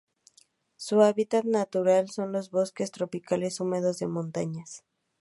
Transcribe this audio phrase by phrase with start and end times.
[0.77, 4.65] Su hábitat natural son los bosques tropicales húmedos de montaña